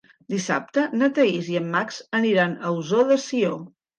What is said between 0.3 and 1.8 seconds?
Dissabte na Thaís i en